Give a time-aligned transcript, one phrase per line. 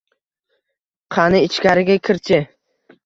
[1.17, 2.41] Qani, ichkariga kir-chi